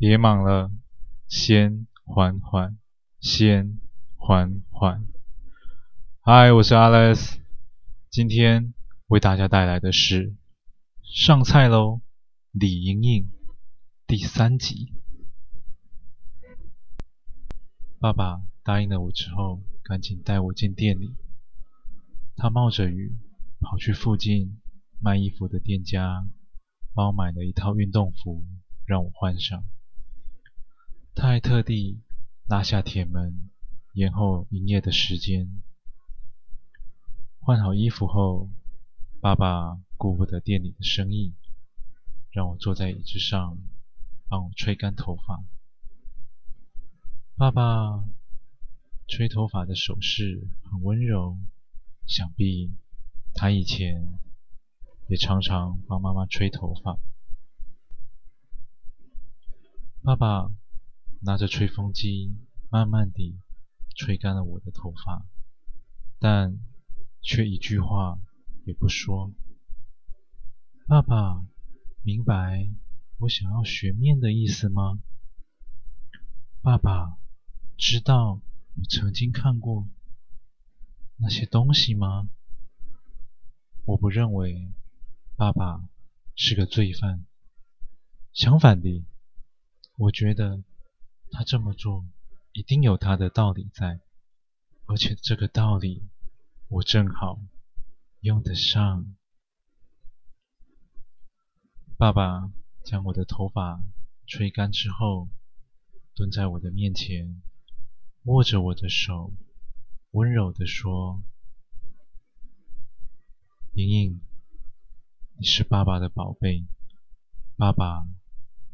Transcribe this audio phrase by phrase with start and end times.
[0.00, 0.72] 别忙了，
[1.28, 2.78] 先缓缓，
[3.20, 3.78] 先
[4.16, 5.06] 缓缓。
[6.22, 7.36] 嗨，我是 Alex，
[8.08, 8.72] 今天
[9.08, 10.34] 为大家带来的是
[11.02, 12.00] 上菜喽，
[12.50, 13.30] 李莹莹
[14.06, 14.94] 第三集。
[17.98, 21.14] 爸爸答应了我之后，赶紧带我进店里。
[22.36, 23.18] 他冒着雨
[23.60, 24.62] 跑去附近
[24.98, 26.26] 卖衣服的店家，
[26.94, 28.46] 帮我买了一套运动服
[28.86, 29.62] 让我换上。
[31.14, 32.00] 他还特地
[32.48, 33.50] 拉下铁门，
[33.92, 35.62] 延后营业的时间。
[37.40, 38.48] 换好衣服后，
[39.20, 41.34] 爸爸顾不得店里的生意，
[42.30, 43.58] 让我坐在椅子上，
[44.28, 45.44] 帮我吹干头发。
[47.36, 48.04] 爸爸
[49.06, 51.38] 吹头发的手势很温柔，
[52.06, 52.72] 想必
[53.34, 54.18] 他以前
[55.08, 56.98] 也常常帮妈妈吹头发。
[60.02, 60.50] 爸爸。
[61.22, 62.34] 拿着吹风机，
[62.70, 63.38] 慢慢地
[63.94, 65.26] 吹干了我的头发，
[66.18, 66.58] 但
[67.20, 68.18] 却一句话
[68.64, 69.34] 也不说。
[70.86, 71.44] 爸爸，
[72.02, 72.70] 明白
[73.18, 74.98] 我想要学面的意思吗？
[76.62, 77.18] 爸爸，
[77.76, 78.40] 知道
[78.76, 79.86] 我曾经看过
[81.18, 82.30] 那些东西吗？
[83.84, 84.72] 我不认为
[85.36, 85.86] 爸爸
[86.34, 87.26] 是个罪犯，
[88.32, 89.04] 相反的，
[89.96, 90.64] 我觉得。
[91.32, 92.04] 他这么做
[92.52, 94.00] 一定有他的道理在，
[94.86, 96.02] 而且这个道理
[96.68, 97.40] 我正好
[98.20, 99.14] 用得上。
[101.96, 102.50] 爸爸
[102.84, 103.80] 将我的头发
[104.26, 105.28] 吹干之后，
[106.14, 107.40] 蹲在我的面前，
[108.24, 109.32] 握着我的手，
[110.10, 111.22] 温柔地说
[113.74, 114.20] ：“莹莹，
[115.36, 116.66] 你是爸爸的宝贝，
[117.56, 118.06] 爸爸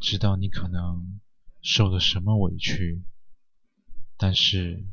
[0.00, 1.20] 知道你可能……”
[1.68, 3.02] 受了什么委屈？
[4.16, 4.86] 但是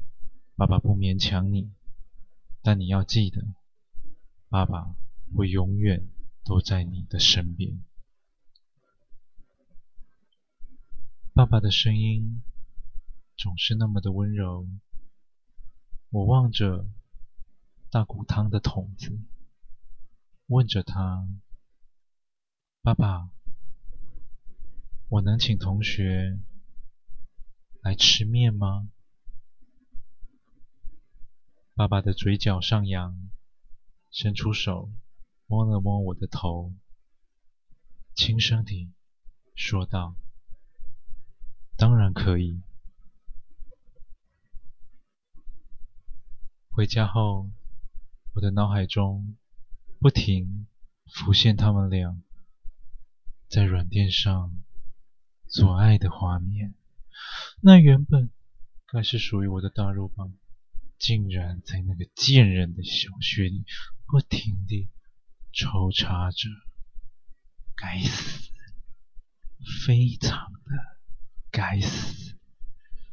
[0.55, 1.71] 爸爸不勉强你，
[2.63, 3.45] 但你要记得，
[4.49, 4.95] 爸爸
[5.35, 6.09] 会永远
[6.43, 7.83] 都在你的身边。
[11.35, 12.41] 爸爸的声音
[13.37, 14.67] 总是那么的温柔。
[16.09, 16.87] 我望着
[17.91, 19.19] 大骨汤的桶子，
[20.47, 21.29] 问着他
[22.81, 23.29] ：“爸爸，
[25.09, 26.39] 我能请同学？”
[27.83, 28.89] 来吃面吗？
[31.73, 33.29] 爸爸的嘴角上扬，
[34.09, 34.89] 伸出手
[35.47, 36.73] 摸了摸我的头，
[38.15, 38.89] 轻声地
[39.53, 40.15] 说道
[41.75, 42.61] ：“当然可以。”
[46.71, 47.51] 回家后，
[48.33, 49.35] 我的脑海中
[49.99, 50.67] 不停
[51.11, 52.23] 浮现他们俩
[53.49, 54.63] 在软垫上
[55.47, 56.75] 做爱的画面。
[57.61, 58.29] 那原本
[58.87, 60.33] 该是属于我的大肉棒，
[60.97, 63.65] 竟然在那个贱人的小穴里
[64.05, 64.89] 不停地
[65.51, 66.49] 抽插着。
[67.75, 68.51] 该死，
[69.85, 70.59] 非常的
[71.51, 72.37] 该死！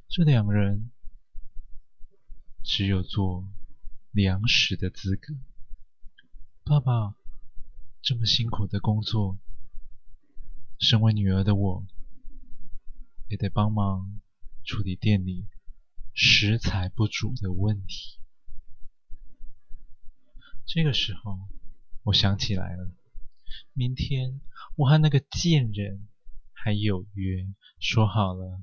[0.09, 0.91] 这两人
[2.63, 3.49] 只有做
[4.11, 5.35] 粮食的资格。
[6.63, 7.17] 爸爸
[8.03, 9.39] 这么辛苦的工作，
[10.79, 11.87] 身为女儿的我
[13.31, 14.21] 也得帮忙。
[14.63, 15.47] 处理店里
[16.15, 18.21] 食材不足的问题。
[20.67, 21.49] 这个时候，
[22.03, 22.93] 我想起来了，
[23.73, 24.41] 明天
[24.77, 26.07] 我和那个贱人
[26.53, 27.49] 还有约，
[27.81, 28.63] 说好了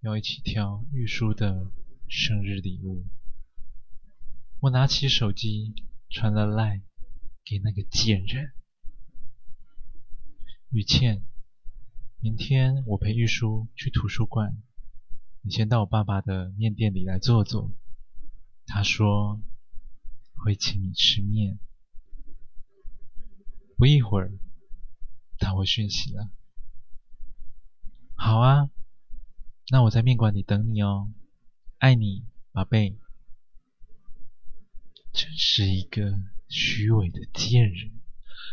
[0.00, 1.70] 要一起挑玉书的
[2.08, 3.04] 生日礼物。
[4.60, 5.74] 我拿起手机
[6.08, 6.80] 传了赖
[7.44, 8.52] 给那个贱人。
[10.70, 11.26] 雨倩，
[12.24, 14.56] 明天我陪玉书去图书馆。
[15.40, 17.72] 你先到我爸爸的面店里来坐坐，
[18.64, 19.42] 他说
[20.34, 21.58] 会请你吃面。
[23.76, 24.30] 不一会儿，
[25.38, 26.30] 他回讯息了。
[28.14, 28.70] 好啊，
[29.72, 31.12] 那我在面馆里等你哦，
[31.78, 32.96] 爱你，宝贝。
[35.12, 37.90] 真是一个虚伪的贱人，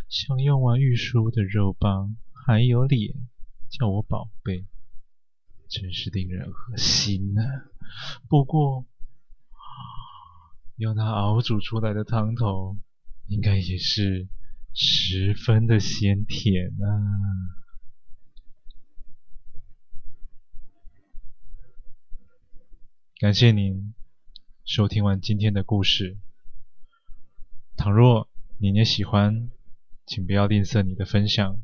[0.10, 3.29] 想用完玉书的肉棒，还有脸
[3.70, 4.66] 叫我宝贝。
[5.70, 7.70] 真是令人恶心呢、啊。
[8.28, 8.86] 不过，
[10.78, 12.78] 用它熬煮出来的汤头，
[13.28, 14.28] 应该也是
[14.74, 16.90] 十分的鲜甜啊。
[23.20, 23.94] 感谢您
[24.66, 26.18] 收听完今天的故事。
[27.78, 28.28] 倘若
[28.58, 29.52] 您也喜欢，
[30.08, 31.62] 请不要吝啬你的分享，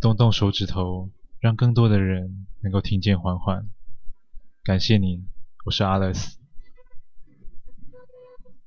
[0.00, 1.10] 动动手指头，
[1.40, 2.46] 让更多的人。
[2.60, 3.68] 能够听见缓缓。
[4.64, 5.28] 感谢您，
[5.64, 6.37] 我是 Alice。